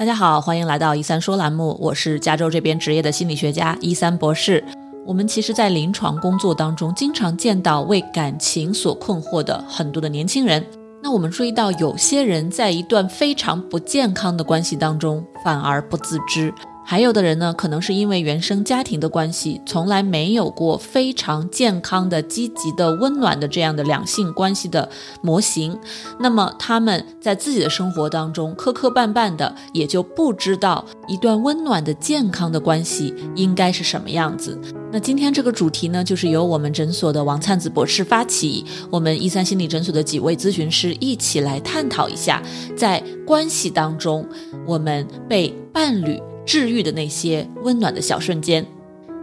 [0.00, 4.64] 大家好，欢迎来到一三说栏目，我是加州这边职业的心理学家一三博士。
[5.04, 10.64] 我们其实，在临床工作当中，经常见到为感情所困惑的很多的年轻人。
[11.02, 16.50] 那我们注意到，有些人在一段非常不健康的关系当中，反而不自知。
[16.90, 24.90] 还有的人呢，可能是因为原生家庭的关系，从来没有过非常健康的、积极的、温暖的这样的两性关系的
[25.22, 25.78] 模型。
[26.18, 34.60] 那么他们在自己的生活当中磕磕绊绊的，也就不知道一段温暖的、健康的关系应该是什么样子。
[34.90, 42.42] 那今天这个主题呢，就是由我们诊所的王灿子博士发起，我们一三心理诊所的几位咨询师一起来探讨一下，
[42.76, 44.26] 在关系当中，
[44.66, 46.20] 我们被伴侣。
[46.50, 48.66] 治愈的那些温暖的小瞬间，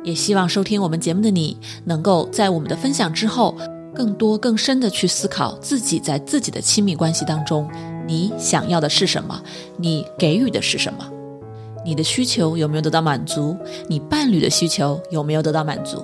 [0.02, 3.53] 也希望收听我们节目的你，能够在我们的分享之后，
[3.94, 7.70] 更多更深的去思考自己在自己的亲密关系当中，
[8.08, 9.44] 你想要的是什么，
[9.76, 11.05] 你给予的是什么，
[11.84, 13.58] 你的需求有没有得到满足，
[13.89, 16.02] 你伴侣的需求有没有得到满足？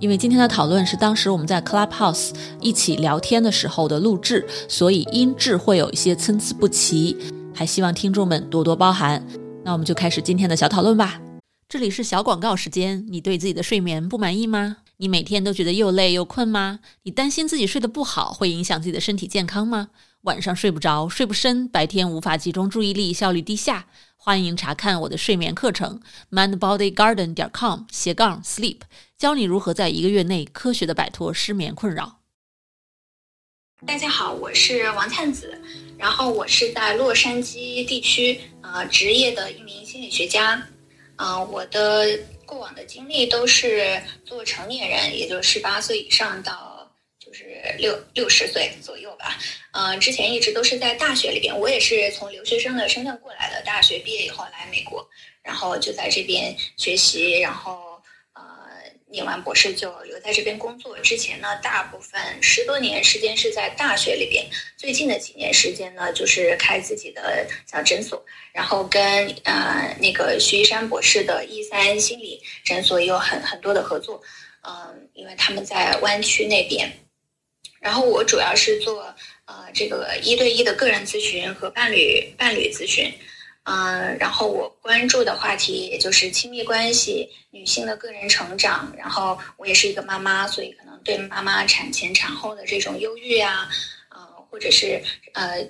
[0.00, 7.16] 因为今天的讨论是当时我们在 Clubhouse 一起聊天的时候的录制，所以音质会有一些参差不齐，
[7.54, 9.26] 还希望听众们多多包涵。
[9.68, 11.20] 那我们就开始今天的小讨论吧。
[11.68, 13.04] 这里是小广告时间。
[13.10, 14.78] 你对自己的睡眠不满意吗？
[14.96, 16.80] 你每天都觉得又累又困吗？
[17.02, 19.90] 你担心自己睡得不好会影响自己的身体健康吗？
[20.22, 23.84] 晚上睡不着，睡不深，白天无法集中注意力，效率低下？
[24.16, 28.78] 欢迎查看我的睡眠课程，mindbodygarden 点 com 斜杠 sleep，
[29.18, 32.17] 教你如何在一个月内科学的摆脱失眠困扰。
[33.86, 35.56] 大家好，我是王灿子。
[35.96, 40.60] 然后我是在洛杉矶地区，呃，职业的一名心理学家，
[41.16, 46.90] 嗯，我的过往的经历都是做成年人，也就是十八岁以上到
[47.24, 47.44] 就是
[47.78, 49.38] 六六十岁左右吧，
[49.70, 55.08] 嗯，之前一直都是在大学里边，我也是从留学生的身份过来的，大学毕业以后来美国，
[55.40, 57.87] 然后就在这边学习，然后。
[59.10, 60.98] 念完博士就留在这边工作。
[61.00, 64.44] 之前呢，大部分十多年时间是在大学里边。
[64.76, 74.22] 最近的几年时间呢，就是开自己的小诊所，然后跟呃那个徐一山博士的一三心理诊所也有很很多的合作。
[74.62, 76.92] 嗯，因为他们在湾区那边。
[77.80, 79.14] 然后我主要是做
[79.46, 83.12] 呃这个一对一的个人咨询和伴侣伴侣咨询。
[83.70, 88.90] 嗯，然后我关注的话题也就是亲密关系、女性的个人成长。
[88.96, 93.68] 然后我也是一个妈妈，所以可能对妈妈产前、产后的这种忧郁啊，
[94.08, 94.18] 呃，
[94.48, 95.02] 或者是
[95.34, 95.68] 呃，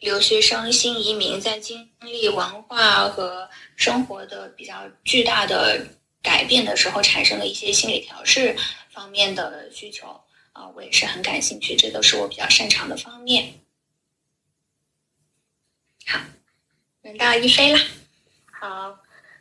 [0.00, 5.86] 留学生、新移民在经历文化和生活的比较巨大的
[6.20, 8.56] 改变的时候，产生的一些心理调试
[8.90, 10.08] 方面的需求
[10.52, 13.54] 啊，我也是很感兴趣，这都是我比较擅长的方面。
[16.06, 16.18] 好。
[17.10, 17.78] 轮到一飞了，
[18.52, 18.96] 好，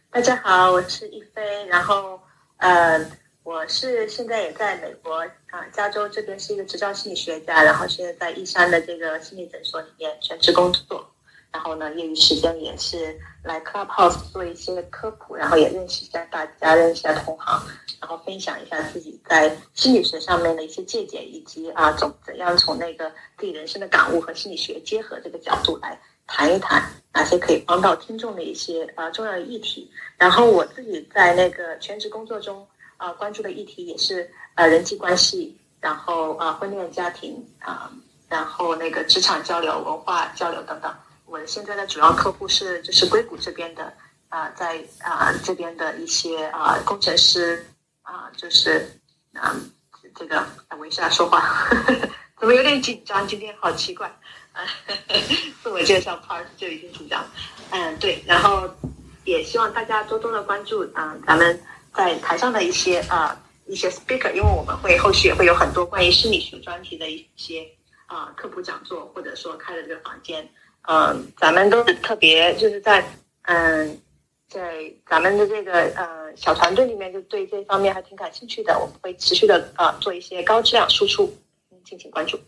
[0.09, 2.19] 大家好，我是一飞，然后
[2.57, 2.99] 呃，
[3.43, 5.17] 我是现在也在美国
[5.51, 11.11] 啊，加州这边是一个执照心理学家，然后现在在一山的这个心理诊所里面全职工作，
[11.51, 17.63] 然后呢，业余时间也是来 Clubhouse 做一些科普，然后也认识一下大家，认识一下同行，
[18.01, 26.01] 然后分享一下自己在心理学上面的一些见解，以及啊，怎怎样从那个自己人生的感悟和心理学结合这个角度来。
[26.31, 26.81] 谈一谈
[27.11, 32.65] 哪些可以帮到听众的一些啊重要的议题，然后我自己在那个全职工作中
[32.97, 37.91] 啊关注的议题也是呃人际关系，然后啊婚恋家庭啊，
[38.29, 40.95] 然后那个职场交流、文化交流等等。
[41.25, 43.91] 我现在的主要客户是就是硅谷这边的
[44.29, 47.65] 啊，在啊这边的一些啊工程师
[48.03, 48.99] 啊，就是
[49.33, 49.55] 啊
[50.15, 50.45] 这个
[50.77, 51.67] 我一下说话，
[52.39, 53.27] 怎么有点紧张？
[53.27, 54.11] 今天好奇怪。
[55.63, 57.25] 自我介绍 part 就已经紧张，
[57.71, 58.69] 嗯，对，然后
[59.25, 61.61] 也希望大家多多的关注，嗯，咱们
[61.93, 67.67] 在台上的一些啊一些 speaker，因为我们会后续也会有很多关于心理学专题的一些
[68.07, 70.47] 啊科普讲座，或者说开的这个房间，
[70.87, 73.03] 嗯，咱们都是特别就是在
[73.43, 74.01] 嗯
[74.47, 81.31] 在咱们的这个呃小团队里面，就对这方面还挺感兴趣的，我们会持续的啊做一些高质量输出，
[81.71, 82.39] 嗯敬请关注。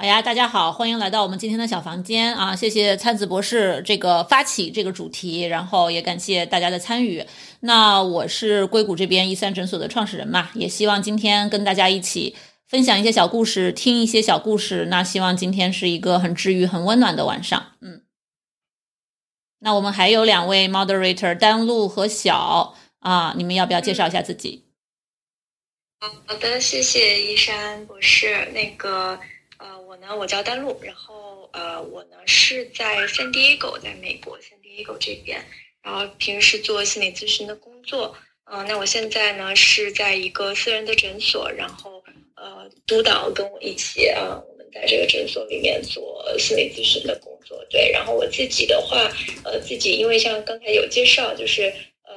[0.00, 2.56] 好呀，大家好，欢迎来到我们今天的小房间啊！
[2.56, 7.22] 谢谢参子博士这个发起这个主题，然后也感谢大家的参与。
[7.60, 12.34] 那我是硅谷这边一三诊所的创始人嘛，也希望今天跟大家一起
[12.66, 14.86] 分享一些小故事，听一些小故事。
[14.86, 17.62] 那希望今天是一个很治愈、很温暖的晚上。
[17.82, 18.00] 嗯，
[19.58, 24.64] 那我们还有两位 moderator 丹露和小啊，你们要不要介绍一下自己？
[26.26, 28.50] 好的，谢谢一山博士。
[28.54, 29.20] 那个。
[29.60, 35.44] 呃，我呢，我叫丹露，然后呃，我呢是在 San Diego，在美国 San Diego 这边，
[35.82, 38.16] 然后平时做心理咨询的工作。
[38.50, 42.02] 嗯，那我现在呢是在一个私人的诊所，然后
[42.36, 47.62] 呃，督导跟我一起啊，我们在这个诊所里面做心理咨询的工作。
[47.68, 48.96] 对，然后我自己的话，
[49.44, 51.64] 呃，自己因为像刚才有介绍，就是
[52.02, 52.14] 呃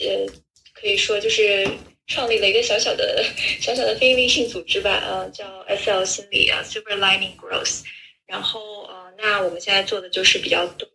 [0.00, 0.26] 呃，
[0.74, 1.64] 可以说就是
[2.06, 3.24] 创立了一个小小的
[3.60, 7.82] 小小的非营利性组织吧，呃，叫 SL 心理啊，Superlining Growth。
[8.26, 10.88] 然后呃，那我们现在做的就是比较多。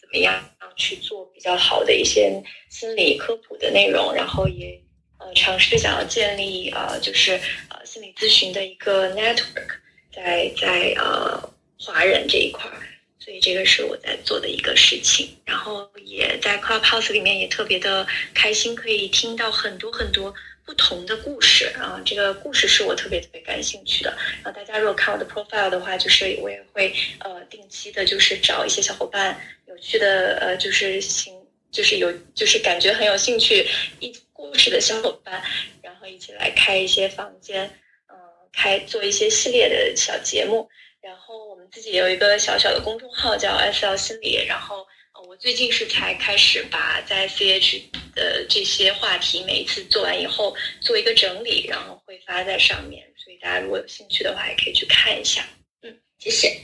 [0.00, 0.44] 怎么样
[0.76, 4.82] 去做比较好的一些心理科普的内容，然后也
[5.20, 9.68] 呃尝试想要建立呃就是呃心理咨询的一个 network，
[10.12, 11.40] 在在呃
[11.78, 12.82] 华人这一块儿，
[13.20, 15.28] 所以这个是我在做的一个事情。
[15.44, 20.34] 然后也在 Clubhouse 里面也特别的开心，可以听到很多很多。
[20.62, 24.16] 不同的故事啊，这个故事是我特别特别感兴趣的。
[24.36, 29.36] 然后大家如果看我的 profile 的话，就是我也会呃定期的，就是找一些小伙伴
[29.66, 31.34] 有趣的呃，就是兴，
[31.72, 33.66] 就是有就是感觉很有兴趣
[33.98, 35.42] 一故事的小伙伴，
[35.82, 37.68] 然后一起来开一些房间，
[38.08, 38.14] 嗯，
[38.52, 40.68] 开做一些系列的小节目。
[41.00, 44.86] 然后自己有一个小小的公众号叫 SL 心理，然后。
[45.28, 47.82] 我最近是才开始把在 CH
[48.14, 53.06] 的这些话题，每一次做完以后做一个整理，然后会发在上面。
[53.16, 55.46] 所以大家如果有兴趣的话，也可以去看一下。
[55.82, 56.58] 嗯，谢谢。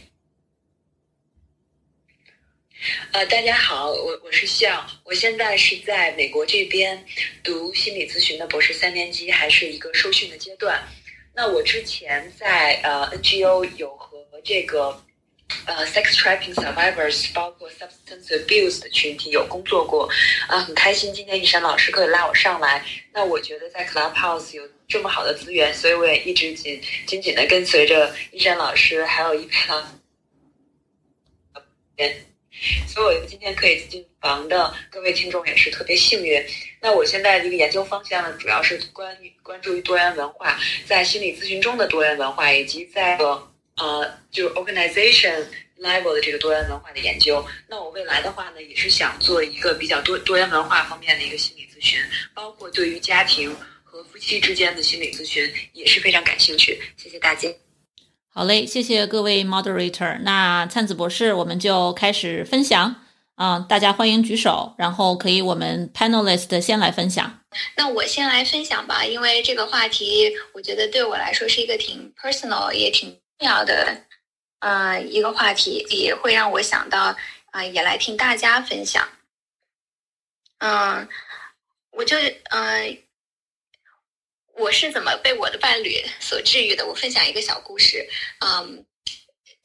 [3.12, 7.04] 呃，大家好，我我是笑，我现在是在美国这边
[7.44, 10.82] 读心理咨询的博士三年级，还是一个受训的阶段。
[11.34, 14.15] 那我之前在呃 NGO 有和
[14.46, 15.02] 这个。
[15.64, 20.08] 呃，sex trafficking survivors，包括 substance abuse 的群体有工作过，
[20.48, 22.84] 啊，很开心今天一山老师可以拉我上来。
[23.12, 29.86] 那我觉得在 Clubhouse 有这么好的资源，所以我也一直紧紧紧的跟随着一山老师，还有一老师。
[32.88, 36.44] 所以我今天可以进房的各位听众也是特别幸运。
[36.80, 43.52] 那我现在这个研究方向呢，主要是关于关注于多元文化，在心理咨询中的多元文化，以及在个。
[43.76, 45.44] 呃，就是 organization
[45.78, 52.00] level 的这个多元文化的研究，那我未来的话呢，也是想做一个比较多多元文化方面的一个心理咨询，
[52.32, 56.80] 包括对于家庭和夫妻之间的心理咨询也是非常感兴趣。
[56.96, 57.50] 谢谢大家。
[58.30, 60.18] 好嘞，谢谢各位 moderator。
[60.22, 62.96] 那灿子博士，我们就开始分享
[63.34, 67.40] 啊，大家欢迎举手，然后可以我们 panelist 先来分享。
[67.76, 73.18] 那我先来分享吧，因为这个话题，我觉得对我来说是一个挺 personal，也挺。
[73.38, 74.04] 重要的，
[74.60, 77.16] 呃，一个话题也会让我想到，
[77.50, 79.08] 啊，也来听大家分享。
[80.58, 81.08] 嗯，
[81.90, 82.16] 我就，
[82.50, 83.02] 嗯，
[84.54, 86.86] 我是怎么被我的伴侣所治愈的？
[86.86, 88.08] 我分享一个小故事，
[88.40, 88.84] 嗯。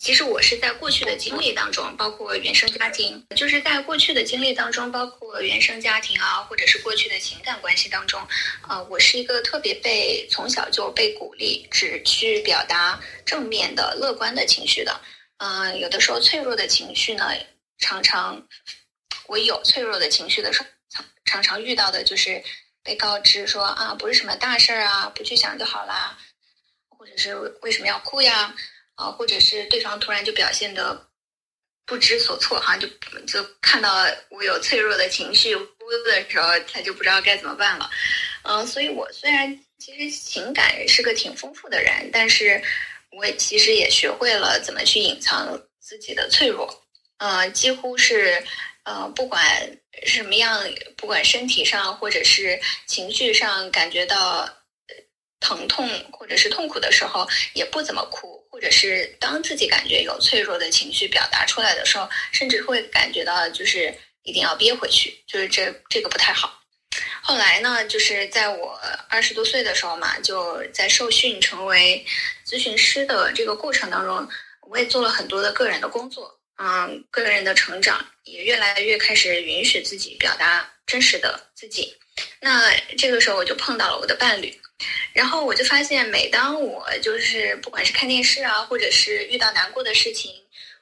[0.02, 8.20] 其实我是在过去的经历当中，包括原生家庭，就是在过去的经历当中，包括原生家庭啊，或者是过去的情感关系当中，
[8.64, 15.00] 啊，我是一个特别被从小就被鼓励只去表达正面的、乐观的情绪的。
[15.38, 17.30] 嗯，有的时候脆弱的情绪呢，
[17.78, 18.44] 常常
[19.28, 22.44] 我有脆弱的情绪的时候，常常常遇到的就是
[22.84, 26.18] 被告知说啊，不是什么大事儿啊，不去想就好啦，
[26.90, 28.52] 或者是为什么要哭呀？
[29.02, 31.08] 啊，或者是对方突然就表现的
[31.86, 32.88] 不知所措，好像就
[33.26, 35.66] 就看到我有脆弱的情绪哭
[36.06, 37.90] 的时候，他就不知道该怎么办了。
[38.44, 42.62] 嗯，所以我虽然其实情感是个挺丰富的人，但是
[43.12, 46.84] 我其实也学会了怎么去隐藏自己的脆弱。
[47.18, 48.44] 嗯，几乎是
[48.84, 49.44] 呃，不管
[50.06, 50.64] 什么样，
[50.96, 54.50] 不管身体上或者是情绪上感觉到
[55.40, 58.41] 疼痛或者是痛苦的时候，也不怎么哭。
[58.52, 63.94] 或者是当自己感觉有脆弱的情绪表达出来的时候，甚至会感觉到就是
[64.24, 66.62] 一定要憋回去，就是这这个不太好。
[67.24, 68.78] 后来呢，就是在我
[69.08, 72.06] 二十多岁的时候嘛，就在受训成为
[72.46, 74.28] 咨询师的这个过程当中，
[74.68, 81.96] 我也做了很多的个人的工作，嗯，个人的成长也越来越开始允许自己表达真实的自己。
[82.42, 84.60] 那这个时候我就碰到了我的伴侣。
[85.14, 90.32] 然后我就发现，每当我就是不管是看电视啊，或者是遇到难过的事情，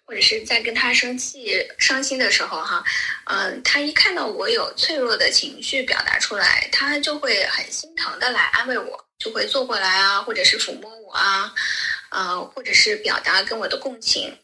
[0.05, 2.83] 或者是在跟他生气、伤心的时候，哈，
[3.25, 11.53] 嗯，他一看到我有脆弱的情绪表达出来，他就会很心疼的来安慰我，就会坐过来啊，或者是抚摸我啊，
[12.11, 14.35] 呃，或者是表达跟我的共情，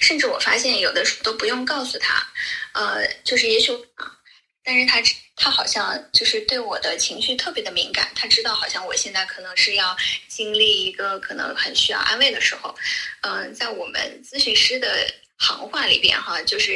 [0.00, 2.26] 甚至我发现有的时候都不用告诉他，
[2.72, 4.16] 呃，就是也许啊，
[4.62, 5.02] 但是他
[5.36, 9.96] 他好像就是对我的情绪特别的敏感，他知道好像我现在可能是要
[10.28, 12.74] 经历一个可能很需要安慰的时候。
[13.22, 16.72] 嗯，在我们咨询师的行话里边哈，就是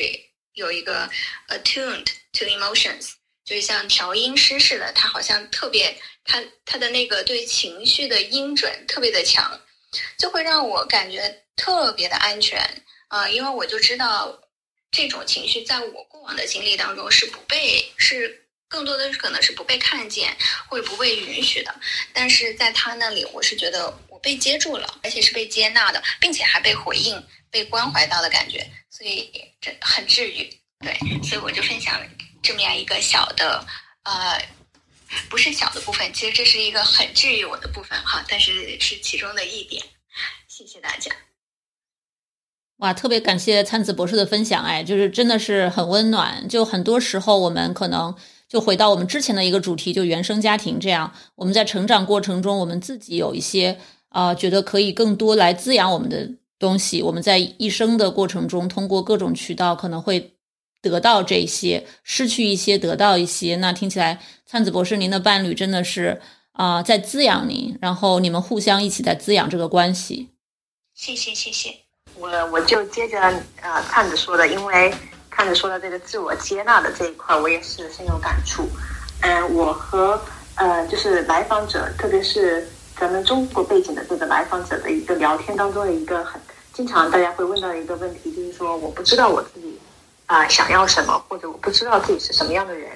[0.55, 1.09] 有一个
[1.49, 3.13] attuned to emotions，
[3.45, 9.61] 就是像调音师似的，他好像特别他他的那个对情绪的音准特别的强，
[10.19, 12.61] 就会让我感觉特别的安全
[13.07, 14.41] 啊，因为我就知道。
[14.91, 20.37] 这种情绪在我过往的经历当中是不被是更多的可能是不被看见
[20.69, 21.75] 或者不被允许的，
[22.13, 27.21] 但是在他那里，我是觉得我被接住了，而且是被接纳的，并且还被回应、
[27.51, 30.49] 被关怀到的感觉，所以这很治愈。
[30.81, 32.01] 对，所以我就分享
[32.43, 33.67] 这么样一个小的
[34.05, 34.41] 呃，
[35.29, 39.83] 不是小的部分，其实这是一个很治愈我的部分哈，但是是其中的一点。
[40.47, 41.11] 谢谢大家。
[42.77, 46.49] 哇，特别感谢灿子博士的分享，哎，就是真的是很温暖。
[46.49, 48.17] 就很多时候，我们可能
[48.49, 51.13] 就回到我们之前的一个主题，就原生家庭这样。
[51.35, 53.79] 我们在成长过程中，我们自己有一些
[54.09, 57.03] 啊，觉得可以更多来滋养我们的东西。
[57.03, 60.35] 我们在一生的过程中，通过各种渠道可能会
[60.81, 63.57] 得到这些，失去一些，得到一些。
[63.57, 70.31] 那听起来，灿子博士，您的伴侣真的是啊，在滋养您，然后你们互相一起在滋养这个关系。
[70.95, 71.75] 谢谢，谢谢。
[72.17, 73.21] 我我就接着
[73.61, 74.93] 呃灿子说的，因为
[75.39, 78.69] 看着说的这个自我接纳的这一块，我也是深有感触。
[79.21, 80.21] 嗯，我和
[80.57, 86.41] 呃就是来访者，特别是咱们中国背景的这个来访者的一个聊天当中的一个很
[86.73, 89.79] 经常大家会问到的一个问题，就是说我不知道我自己
[90.27, 92.91] 啊想要什么，或者我不知道自己是什么样的人，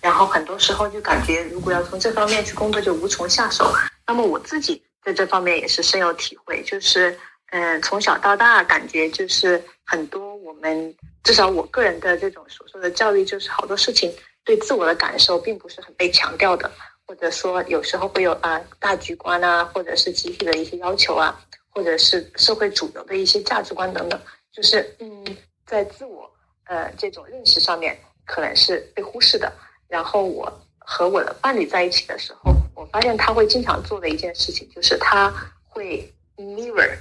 [0.00, 3.74] 然后很多时候就感觉如果要从这方面去工作就无从下手。
[4.06, 7.18] 那么我自己在这方面也是深有体会，就是。
[7.50, 14.12] 嗯，从小到大，感觉就是很多我们至少我个人的这种所说的教育，就是好多事情
[14.44, 16.70] 对自我的感受并不是很被强调的，
[17.06, 21.40] 或者说有时候会有啊大局观啊，或者是集体的一些要求啊，
[21.70, 24.20] 或者是社会主流的一些价值观等等，
[24.52, 25.24] 就是嗯，
[25.64, 26.30] 在自我
[26.64, 29.50] 呃这种认识上面可能是被忽视的。
[29.88, 35.32] 然后我和我的伴侣在一起的时候，我发现他会经常做的一件事情，就是他
[35.66, 36.94] 会 mirror。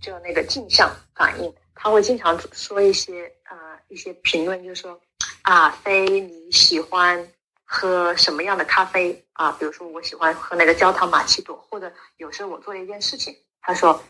[0.00, 3.56] 就那个镜像反应，他会经常说一些呃
[3.88, 5.00] 一些评论，就是说
[5.42, 7.28] 啊，飞你喜欢
[7.64, 9.52] 喝什么样的咖啡啊？
[9.52, 14.02] 比如说我喜欢喝那个焦糖玛奇朵，或者有时候我做了一件事情，他说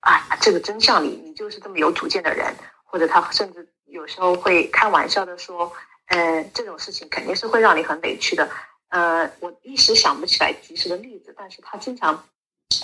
[0.00, 5.72] 啊，这个真像你，你就是这么有主见的人，或者他甚至有时候会开玩笑的说，
[6.06, 8.48] 嗯，这种事情肯定是会让你很委屈的。
[8.90, 12.24] 呃，我一时想不起来及时的例子，但是他经常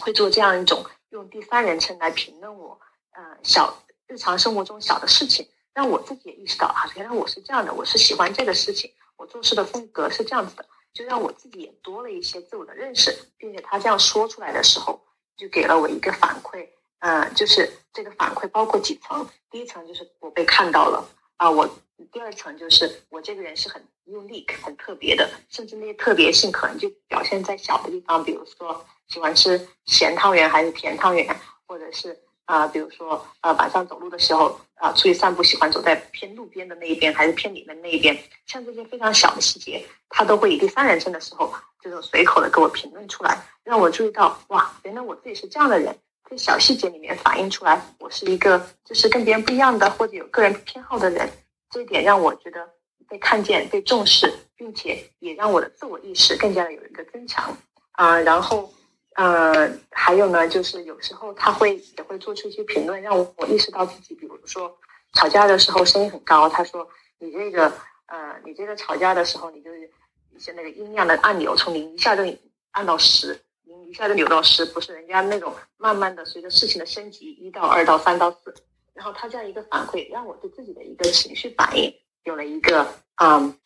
[0.00, 0.84] 会做这样一种。
[1.10, 2.78] 用第三人称来评论我，
[3.12, 15.00] 呃，小日常生活中小的事情，让我自己也意识到啊，原来我是这样的，我是喜欢这个事情，我做事的风格是这样子的，就让我自己也多了一些自我的认识，并且他这样说出来的时候，
[15.36, 16.68] 就给了我一个反馈，
[17.00, 21.68] 嗯，就是这个反馈包括几层，第一层就是我被看到了啊，我
[22.12, 28.84] 第二层就是我这个人是很 unique 很特别的，甚至那些特别性可能就表现在小的地方，比如说。
[29.06, 45.96] 喜欢吃咸汤圆还是甜汤圆，或者是啊，比如说呃晚上走路的时候啊，出去散步喜欢走在偏路边的那一边还是偏里面那一边，像这些非常小的细节，他都会以第三人称的时候这种随口的给我评论出来，让我注意到哇，原来我自己是这样的人，
[46.28, 51.30] 在小细节里面反映出来我是一个就是跟别人不一样的或者有个人偏好的人，
[51.70, 52.68] 这一点让我觉得
[53.08, 57.56] 被看见、被重视，并且也让我的自我意识更加的有一个增强
[57.92, 58.70] 啊，然后。
[59.14, 64.76] 呃，还有呢，就是有时候他会也会做出一些评论，让我我意识到自己，比如说
[65.12, 66.48] 吵架的时候声音很高。
[66.48, 66.88] 他说
[67.20, 67.72] ：“你这个，
[68.06, 69.88] 呃，你这个吵架的时候，你就是
[70.34, 72.24] 一些那个音量的按钮从零一下就
[72.72, 78.52] 按到十，零一下就扭到十，不是人家那种慢慢的随着事情的升级，一到二到三到四。
[78.94, 81.94] 然后他这样一个反馈，让我对自己的一个情绪反应
[82.24, 82.84] 有了一个
[83.22, 83.56] 嗯，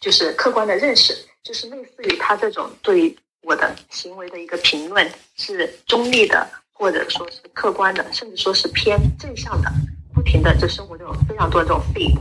[0.00, 3.16] 就是客观的认识，就是类似于他这种对于。
[3.42, 9.70] 我的行为的一个评论是中立的，或者说是客观的，甚至说是偏正向的，
[10.14, 12.18] 不停的就生活中有非常多这种 f e e。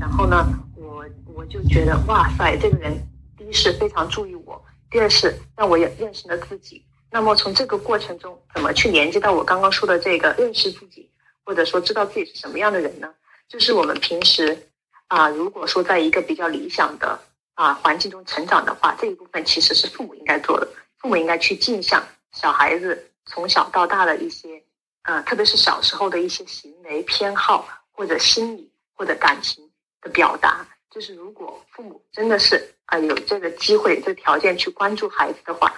[0.00, 2.98] 然后呢，我我就觉得哇塞，这个人
[3.36, 6.82] 第一是非常注意我，第二是让我也认识了自己。
[7.10, 11.10] 那么从这个过程中，怎么去连接到我刚刚说的这个认识自己，
[11.44, 13.12] 或者说知道自己是什么样的人呢？
[13.46, 14.66] 就是我们平时
[15.08, 17.20] 啊，如果说在一个比较理想的。
[17.54, 20.68] 啊，环境中成长的话，这一部分其实是父母应该做的。
[20.98, 24.62] 父母应该去镜像小孩子从小到大的一些，
[25.02, 35.74] 呃，特别是小时候的一些行为偏好或者心理或者感情的表达，就是如果父母真的是啊有这个机会、这个条件去关注孩子的话，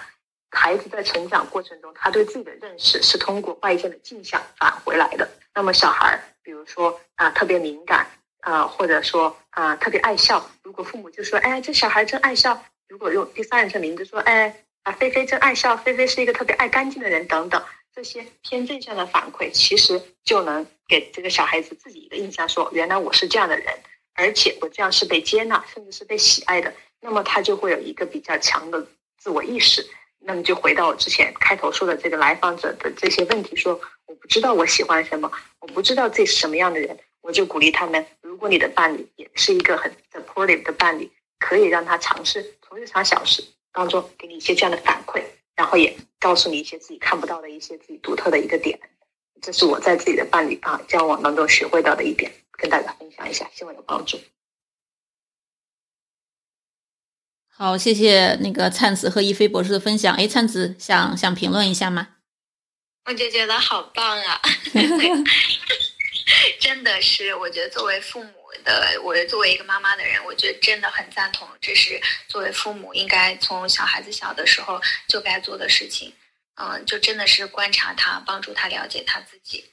[0.51, 5.27] 孩子在成长过程中，他对自己的认识是通过外界的镜像返回来的。
[5.53, 8.07] 那么小孩儿，比如说啊特别敏感
[8.45, 17.61] 啊，或者说啊特别爱笑，如果父母就说哎这小孩真爱笑，如果用第三人称名字说哎啊菲菲真爱笑，菲菲是一个特别爱干净的人等等，
[17.93, 23.67] 这些偏正向的反馈，其实就能给这个小孩子自己一个印象，说原来我是这样的人。
[24.17, 28.87] 而且我这样是被接纳，甚至是被喜爱的，那么他就会有一个比较强的
[29.17, 29.85] 自我意识。
[30.19, 45.23] 那么就回到我之前开头说的这个来访者的这些问题，说我不知道我喜欢什么，我不知道自己是什么样的人，我就鼓励他们，如果你的伴侣也是一个很 supportive 的伴侣，可以让他尝试从日常小事当中给你一些这样的反馈，
[45.55, 48.77] 然后也告诉你一些自己看不到的一些自己独特的一个点。
[49.41, 52.29] 这是我在自己的伴侣啊交往当中学会到的一点。
[52.57, 54.19] 跟大家分享一下，希望有帮助。
[57.47, 60.13] 好，谢谢那个灿子和一飞博士的分享。
[60.13, 62.09] 哎，灿子想想评论一下吗？
[63.05, 64.41] 我就觉得好棒啊！
[66.65, 68.31] 真的是，我觉得作为父母
[68.63, 76.11] 的，我作为一个妈妈的人，我觉得真的很赞同，这是作为父母应该从小孩子小的时候就该做的事情。
[76.55, 79.63] 嗯，就真的是观察他，帮助他了解他自己。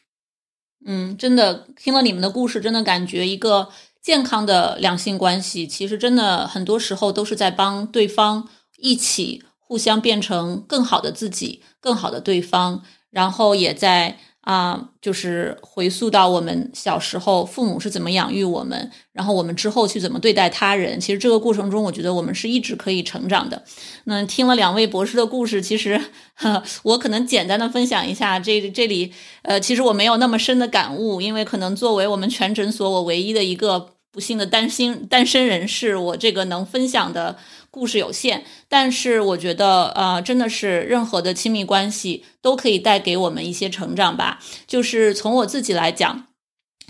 [0.85, 3.73] 嗯，真的听了你们的故事，真的感觉一个
[4.03, 14.19] 健康的两性关系，其实真的很多时候都是在帮对方一起互相变成更好的自己，更好的对方，然后也在。
[14.43, 20.99] 啊，就是回溯到我们小时候，父母是怎么养育我们，然后我们之后去怎么对待他人。
[20.99, 23.63] 其实这个过程中，我觉得我们是一直可以成长的。
[24.05, 26.01] 那听了两位博士的故事，其实
[26.35, 37.37] 呵 我可能简单的分享一下，这这里呃，其实我没有那么深的感悟，因为可能作为我们全诊所我唯一的一个不幸的单身单身人士，我这个能分享的。
[37.73, 44.41] 故事有限，但是我觉得，呃，真的是任何的亲密关系都可以带给我们一些成长吧。
[44.67, 46.27] 就是从我自己来讲，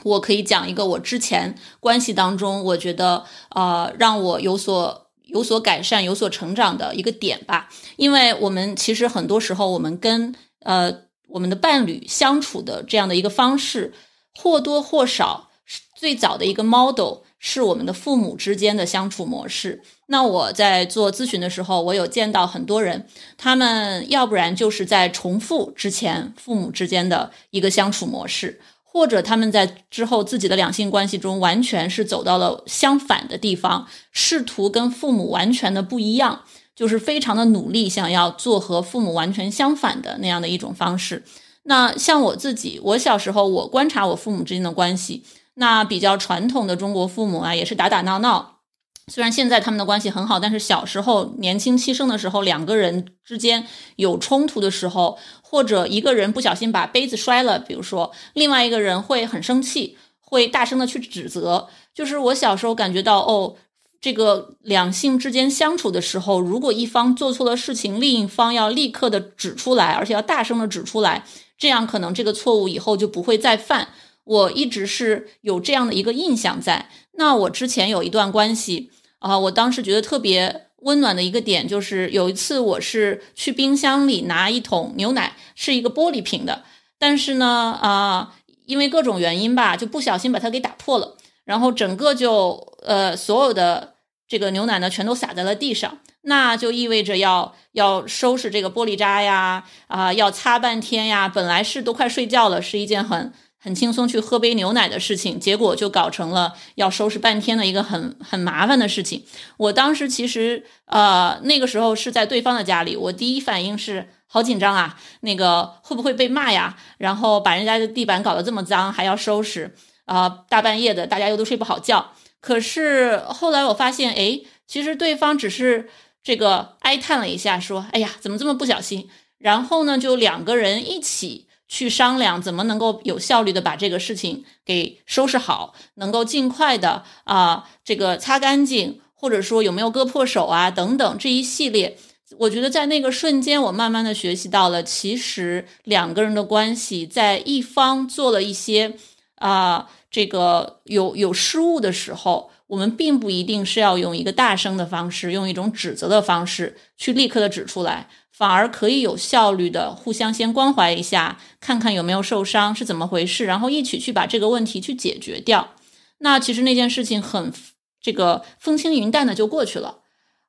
[0.03, 7.69] 我可以讲一个我之前关系当中，我觉得，呃，让我有所有所改善、有所成长的一个点吧。
[7.95, 10.93] 因为我们其实很多时候，我们跟呃
[11.29, 13.95] 我们的伴侣相处的这样的一个方式，
[14.35, 19.83] 或多或少是，最早的一个 model 是我们的父母之间的相处模式。
[20.07, 23.05] 那我在做咨询的时候，我有见到很多人，
[23.37, 36.43] 他们要不然就是在重复之前父母之间的一个相处模式，或者他们在之后自己的两性关系中完全是走到了相反的地方，试图跟父母完全的不一样，
[36.77, 41.25] 就是非常的努力想要做和父母完全相反的那样的一种方式。
[41.65, 48.61] 那像我自己，我小时候我观察我父母之间的关系，那比较传统的中国父母啊，也是打打闹闹。
[49.09, 61.69] 虽然现在他们的关系很好，但是小时候年轻气盛的时候，两个人之间有冲突的时候，或者一个人不小心把杯子摔了，比如说另外一个人会很生气，会大声的去指责。
[61.93, 63.57] 就是我小时候感觉到，哦，
[64.01, 71.25] 这个两性之间相处的时候，如果一方做错了事情，另一方要立刻的指出来，而且要大声的指出来，
[71.59, 73.89] 这样可能这个错误以后就不会再犯。
[74.25, 76.89] 我一直是有这样的一个印象在。
[77.15, 86.65] 那我之前有一段关系啊，我当时觉得特别温暖的一个点，就是有一次我是去冰箱里拿一桶牛奶，是一个玻璃瓶的，
[86.99, 88.35] 但是呢啊，
[88.67, 93.95] 因为各种原因吧，就不小心把它给打破了，然后整个就呃所有的
[94.27, 103.33] 这个牛奶呢全都洒在了地上，那就意味着要要收拾这个玻璃渣呀，啊要擦半天呀，本来是都快睡觉了，是一件很。
[103.63, 109.25] 很轻松去喝杯牛奶的事情，结果就搞成了要收拾半天的一个很很麻烦的事情。
[109.57, 116.77] 我当时其实呃那个时候是在对方的家里，我第一反应是好紧张啊，那个会不会被骂呀？
[116.99, 119.73] 然后把人家的地板搞得这么脏还要收拾
[120.07, 122.13] 啊，大半夜的大家又都睡不好觉。
[122.41, 125.89] 可是后来我发现，哎，其实对方只是
[126.25, 131.47] 这个哀叹了一下，说：“哎呀，怎么这么不小心？”然后呢，就两个人一起。
[131.73, 141.97] 去商量怎么能够有效率的把这个事情给收拾好，能够尽快的啊，这个擦干净，或者说有没有割破手啊等等这一系列，
[142.41, 148.95] 我觉得在那个瞬间，我慢慢的学习到了，其实两个人的关系在一方做了一些
[149.37, 158.11] 啊这个有有失误的时候，我们并不一定是要用一个大声的方式，用一种指责的方式去立刻的指出来。
[158.43, 165.75] 反而可以有效率的互相先关怀一下，看看有没有受伤是怎么回事，然后一起去把这个问题去解决掉。
[166.19, 167.53] 那其实那件事情很
[168.01, 169.99] 这个风轻云淡的就过去了。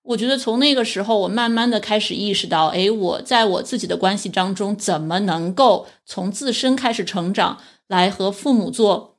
[0.01, 9.12] 我觉得从那个时候，我慢慢的开始意识到，哎，我在我自己的关系当中，怎么能够从自身开始成长，来和父母做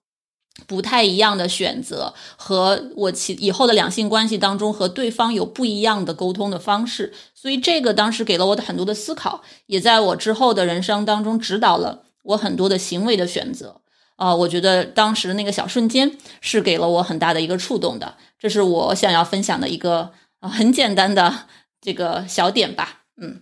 [0.66, 7.12] 不太一样的选择，和我其以后的两性关系当中和对方有不一样的沟通的方式。
[7.34, 13.80] 所以这个当时给了我很多的思考，也在我之后的人生当中指导了我很多的行为的选择。
[14.16, 20.12] 啊，我觉得当时那个小瞬间是给了我很大的一个触动的，这是我想要分享的一个。
[20.46, 21.46] 很简单的
[21.80, 23.40] 这个小点吧，嗯，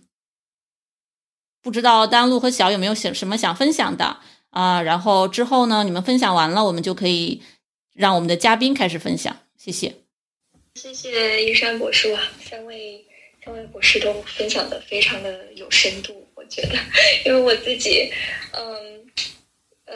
[1.61, 4.19] 不知道丹露和小有没有想什么想分享的
[4.53, 4.81] 啊？
[4.81, 7.41] 然后之后呢，你们分享完了，我们就可以
[7.93, 9.37] 让我们的嘉宾开始分享。
[9.57, 9.93] 谢谢，
[10.75, 13.05] 谢谢玉山博士啊，三位
[13.43, 16.75] 三位博士都分享的非常的有深度，我觉得，
[17.25, 18.09] 因为我自己，
[18.51, 19.05] 嗯，
[19.85, 19.95] 呃，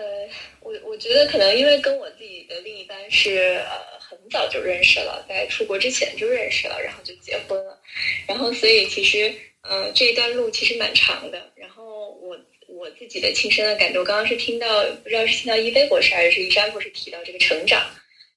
[0.61, 3.97] 我我觉得可能因为跟我自己的另一半是呃。
[4.09, 7.77] 很早就认识了，在出国之前就认识了，然后就结婚了，
[8.25, 9.29] 然后所以其实，
[9.69, 11.51] 嗯，这一段路其实蛮长的。
[11.57, 12.33] 然后我
[12.77, 17.83] 我自己的亲身的感受，刚刚是听到，不知道是听到一飞博士还是一山博士提到这个成长。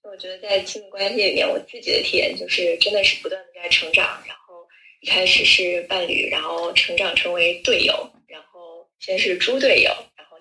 [0.02, 4.22] 那我觉得在亲密关系里面，我自己的体验就是真的是不断的在成长。
[4.26, 4.66] 然后
[5.00, 9.90] 一开始是伴侣，然后成长成为队友，然后先是猪队友。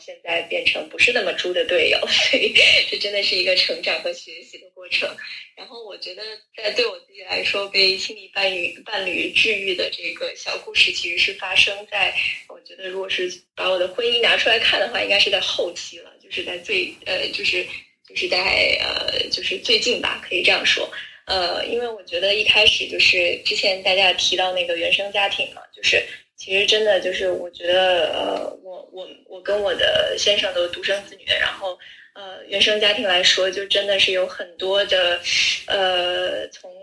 [0.09, 2.51] 现在变成不是那么猪的队友， 所以
[2.89, 5.07] 这真的是一个成长和学习的过程。
[5.55, 6.23] 然后我觉得，
[6.57, 12.11] 在对我自己来说，被心理伴侣伴侣治愈的这个小故事，其实是发生在
[12.47, 17.63] 我觉得，如果是把我的婚姻拿出来看的话，应该是在后期了，就是在最呃，就是
[18.07, 20.91] 就是在呃，就是最近吧，可以这样说。
[21.27, 26.03] 呃，因为我觉得一开始就是之前大家提到那个原生家庭嘛，就是。
[26.39, 31.77] 其实真的就是，我觉得，呃，我我我跟我的先生都独生子女，然后，
[32.13, 35.19] 呃，原生家庭来说，就真的是有很多的，
[35.67, 36.73] 呃，从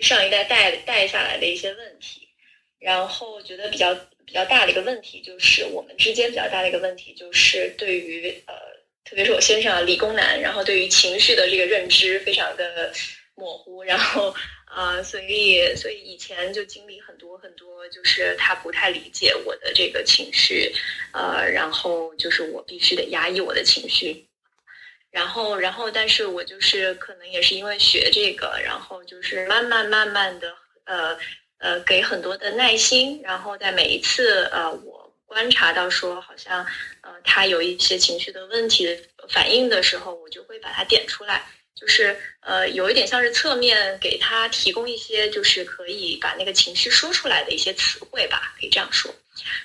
[0.00, 2.28] 上一代带带下来的一些问题，
[2.78, 3.92] 然后觉得比较
[4.24, 8.54] 比较大的一个问题，就是我们之间比较大的一个问题，就是对于呃，
[9.04, 12.92] 特别是我先生啊，理工男，然后对于情绪的这个认知非常的
[13.34, 14.32] 模糊，然后。
[14.74, 20.72] 啊，所以，所以以前就经历很多很多，就是他不太理解我的这个情绪，
[21.12, 24.26] 呃，然后就是我必须得压抑我的情绪，
[25.10, 30.54] 然后，然后，但是我就是可能也是因为学这个，然后就是慢慢慢慢的，
[30.84, 31.18] 呃，
[31.58, 36.64] 呃，给很多的耐心，然后在每一次，呃，我观察到说好像，
[37.02, 41.44] 呃，他有一些情绪的问题反应的时候，我就会把它点出来。
[41.74, 49.14] 就是呃，有一点像是侧面给他提供一些，就是可以把那个情绪说出来的一些词汇吧，可以这样说。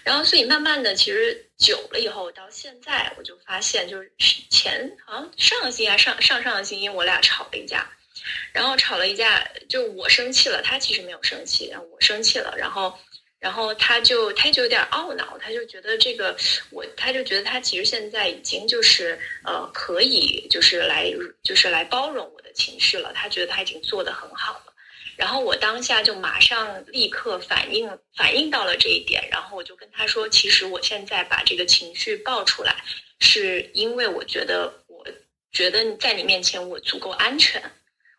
[0.03, 4.11] 然后，所以慢慢的，其实久了以后，到现在，我就发现，就是
[4.49, 7.87] 前好像上个星期啊，上上上个星期，我俩吵了一架，
[8.53, 12.97] 然后吵了一架，就我生气了，他其实没有生气，然后我生气了，然后。
[13.39, 16.35] 然后他就他就有点懊恼，他就觉得这个
[16.71, 24.73] 我，他就觉得他其实现在已经就是呃可以就是来就是来包容我的情绪了，他觉得他已经做得很好了。
[25.15, 32.83] 然后我当下就马上立刻反应反应到了这一点，然后我就跟他说，其实我现在把这个情绪爆出来，
[33.19, 35.05] 是因为我觉得我
[35.51, 37.61] 觉得在你面前我足够安全。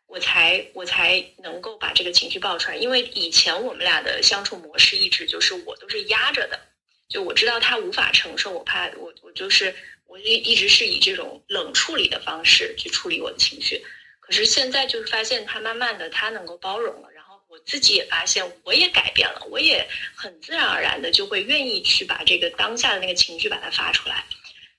[0.08, 6.58] 我才我才能够把这个情绪爆出来，因为以前我们俩的相处模式一直就是我都是压着的，
[7.10, 9.72] 就我知道他无法承受，我怕我我就是
[10.06, 13.84] 我一一直是以这种冷处理的方式去处理我的情绪，
[14.18, 24.24] 可是现在就是发现他慢慢的他能够包容了，然后我自己也发现我也改变了，我也很自然而然的就会愿意去把这个当下的那个情绪把它发出来，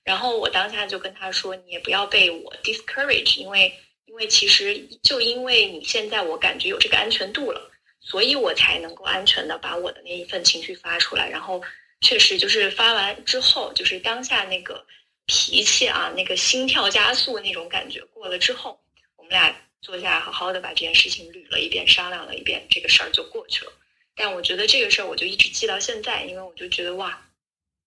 [0.02, 3.72] 然后我当下就跟他说，你也不要被我 discourage，因为。
[4.10, 7.70] 因为其实就因为你现在我感觉有这个安全度了，
[8.00, 11.28] 所以我才能够安全的把我的那一份情绪发出来。
[11.30, 11.62] 然后
[12.00, 14.84] 确实就是发完之后，就是当下那个
[15.26, 18.80] 脾气啊，那个心跳加速那种感觉过了之后，
[19.14, 23.72] 我们俩坐下来好好的把这件事情捋了一遍，商量了一遍，这个事儿就过去了。
[24.16, 27.26] 但我觉得这个事儿我就一直记到现在，因为我就觉得哇，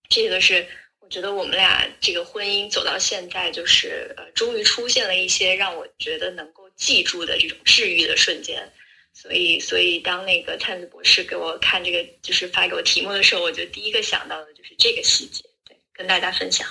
[0.07, 0.65] 这个是。
[1.03, 8.71] 我觉得我们俩这个婚姻走到现在，就是呃，终于出现了一些让我觉得能够记住的这种治愈的瞬间。
[9.13, 16.67] 所以，所以当那个探子博士给我看这个，就是发给我题目的时候，我就第一个想到的就是这个细节，对，跟大家分享。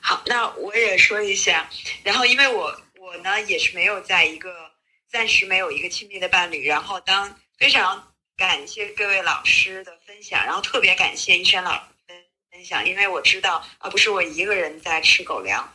[0.00, 1.68] 好，那我也说一下。
[2.04, 4.70] 然后，因为我我呢也是没有在一个
[5.08, 6.64] 暂时没有一个亲密的伴侣。
[6.64, 9.98] 然后，当非常感谢各位老师的。
[10.06, 12.16] 分享，然后特别感谢一轩老师分
[12.50, 15.72] 分享，因为我知道啊，不是我一个人在吃狗粮，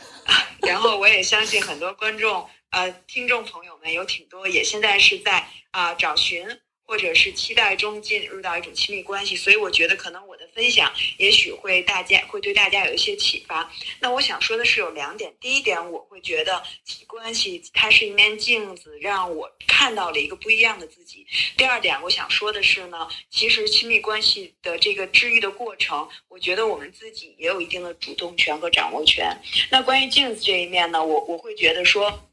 [0.62, 6.46] 然后我也相信很多观众呃听众朋友们有挺多也现在是在啊找寻。
[6.86, 13.70] 或者是期待中进入到一种亲密关系，所以我觉得可能我的分享也许会大家会对大家有一些启发。
[13.98, 16.62] 那我想说的是有两点，第一点我会觉得
[17.08, 21.26] 关系它是一面镜子，让我看到了一个不一样的自己。
[21.56, 29.36] 第二点我想说的是呢，其实亲密关系的这个治愈的过程，我觉得我们自己也有一定的主动权和掌握权。
[29.70, 32.30] 那关于镜子这一面呢，我我会觉得说，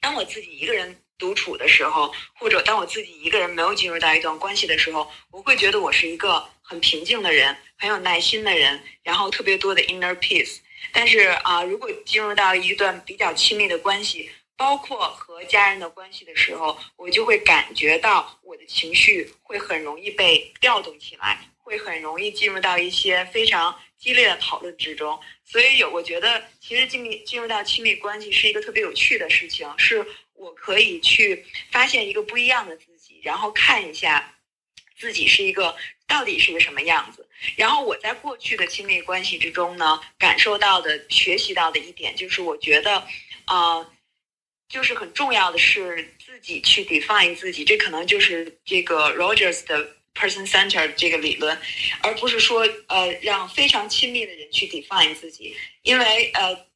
[0.00, 0.98] 当我自己一个人。
[1.18, 10.58] 独处的时候，或者当我自己一个人没有进入到一段关系的时候，我会觉得我是一个很平静的人，很有耐心的人，然后特别多的 inner peace。
[10.92, 25.18] 但是啊，如果进入到一段比较亲密的关系，包括和家人的关系的时候，我就会感觉到我的情绪会很容易被调动起来，会很容易进入到一些非常激烈的讨论之中。
[25.44, 30.04] 所以有，我觉得其实进密进入到亲密关系是一个特别有趣的事情，是。
[30.42, 34.34] 我可以去发现一个不一样的自己，然后看一下
[34.98, 35.76] 自己是一个
[36.08, 37.28] 到底是个什么样子。
[37.56, 43.06] 然后我在过去的亲密关系之中呢，感受到的、学习到的一点就是，我觉得，
[43.44, 43.88] 啊，
[44.68, 47.64] 就是很重要的是自己去 define 自己。
[47.64, 51.56] 这可能就是这个 Rogers 的 person center 这个理论，
[52.02, 56.71] 而不是说呃让非常亲密的人去 define 自己，因为呃。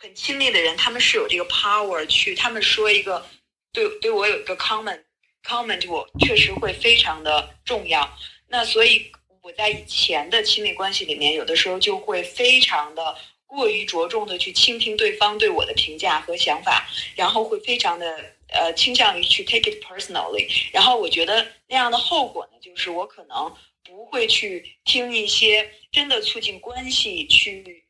[0.00, 3.26] 很亲密的人，他们是有这个 power 去，他们说一个
[3.72, 5.02] 对对我有一个 comment
[5.44, 8.08] comment，我确实会非常的重要。
[8.46, 9.10] 那所以
[9.42, 18.06] 我在以前的亲密关系里面，有的时候就会非常的过于着重的去倾听对方对我的评价和想法，然后会非常的
[18.50, 20.48] 呃倾向于去 take it personally。
[20.72, 27.84] 然后我觉得那样的后果呢，就是我可能不会去听一些真的促进关系去。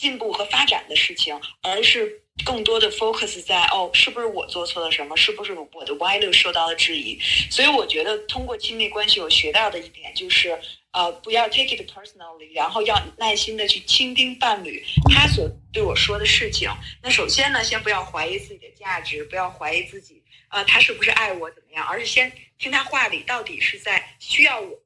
[0.00, 5.14] 进步和发展的事情，而是更多的 focus 在哦，是不是我做错了什么？
[5.14, 7.20] 是不是我的歪路受到了质疑？
[7.50, 10.58] 所以我觉得通过亲密关系，我学到的一点就是，
[10.92, 14.82] 呃，不要 take it personally，然后要耐心的去倾听伴侣
[15.14, 16.70] 他所对我说的事情。
[17.02, 21.86] 那首先呢，先不要怀疑自己的价值，不要怀疑自己，呃，他是不是爱我怎么样？
[21.86, 24.78] 而是先听他话里到底是在需要我。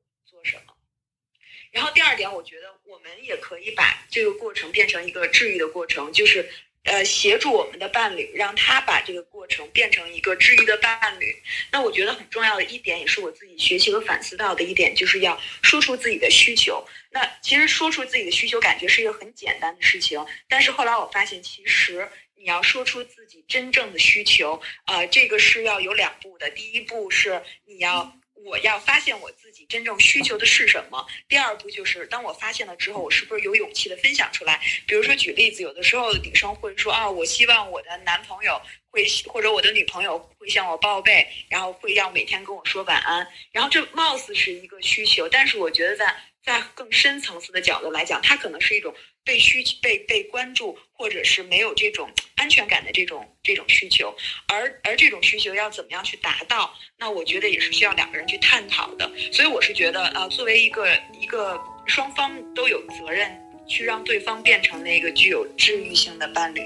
[1.75, 6.49] 然后第二点，我觉得我们也可以把这个过程变成一个治愈的过程，就是，
[6.85, 11.35] 呃，协助我们的伴侣，让他把这个过程变成一个治愈的伴侣。
[11.73, 16.87] 那我觉得很重要的一点，也是我自己学习和反思到的一点，就是要说出自己的需求。
[17.11, 26.49] 那其实说出自己的需求，感觉是一个很简单的事情，但是后来我发现，其实你要说出自己真正的需求，呃，这个是要有两步的。
[26.51, 28.17] 第一步是你要。
[28.45, 31.07] 我要发现我自己真正需求的是什么。
[31.29, 34.61] 第二步就是，当我发现了之后，我是不是有勇气的分享出来？
[34.87, 43.27] 比如说举例子，有的时候女生会说啊，我希望我的男朋友会或者我的女朋友会向我报备，然后会要每天跟我说晚安。
[43.51, 48.95] 然后这貌似是一个需求，但是我觉得在在更深层次的角度来讲，它可能是一种。
[49.25, 54.15] 被需被被关注，或者是没有这种安全感的这种这种需求，
[54.49, 56.71] 而而这种需求要怎么样去达到？
[56.99, 59.11] 那我觉得也是需要两个人去探讨的。
[59.33, 60.87] 所以我是觉得，呃，作为一个
[61.19, 63.31] 一个双方都有责任
[63.67, 66.61] 去让对方变成那个具有治愈性的伴侣。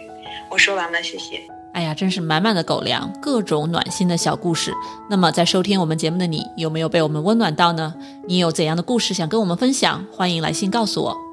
[0.51, 1.40] 我说完了，谢谢。
[1.75, 4.73] 哎呀，真是满满的狗粮，各种暖心的小故事。
[5.09, 7.94] 那么在收听我们节目的你，有没有被我们温暖到呢？
[8.27, 10.05] 你有怎样的故事想跟我们分享？
[10.11, 11.28] 欢迎来信告诉我。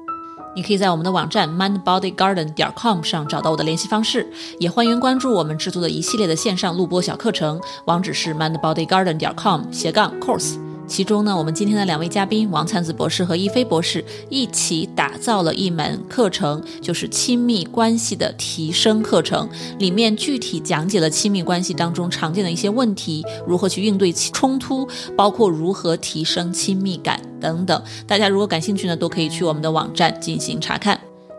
[0.56, 4.26] 你可以在我们的网站 mindbodygarden 点 com 上找到我的联系方式，
[4.58, 10.65] 也欢迎关注我们制作的一系列的线上录播小课程，网址是 mindbodygarden 点 com 斜杠 course。
[10.86, 19.48] 其中呢，我们今天的两位嘉宾王灿子博士和一飞博士一起打造了一门课程，就是亲密关系的提升课程。
[19.78, 27.82] 里面具体讲解了亲密关系当中常见的一些问题，如何去应对冲突，包括如何提升亲密感等等。
[28.06, 30.98] 大家如果感兴趣呢，都可以去我们的网站进行查看。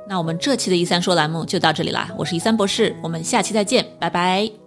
[0.09, 4.66] 那我们这期的一三说栏目就到这里啦，我是一三博士，我们下期再见，拜拜。